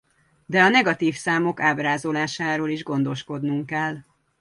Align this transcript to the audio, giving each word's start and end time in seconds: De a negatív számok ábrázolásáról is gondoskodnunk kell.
De 0.45 0.61
a 0.61 0.69
negatív 0.69 1.15
számok 1.15 1.59
ábrázolásáról 1.61 2.69
is 2.69 2.83
gondoskodnunk 2.83 3.65
kell. 3.65 3.97